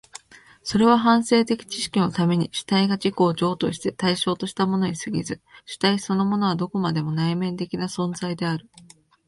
[0.63, 8.67] それは反省的知識のために主体が自己を譲渡して対象としたものに過ぎず、主体そのものはどこまでも内面的な存在である。